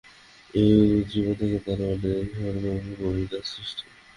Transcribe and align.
এই 0.53 0.71
উজীবন 0.93 1.33
থেকেই 1.39 1.61
তাঁর 1.65 1.79
অনেক 1.85 2.25
সংরাগময় 2.31 2.95
কবিতার 2.99 3.43
সৃষ্টি। 3.51 3.83